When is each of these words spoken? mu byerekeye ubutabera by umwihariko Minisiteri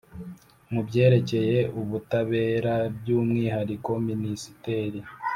mu 0.73 0.81
byerekeye 0.87 1.57
ubutabera 1.79 2.73
by 2.97 3.07
umwihariko 3.19 3.91
Minisiteri 4.07 4.99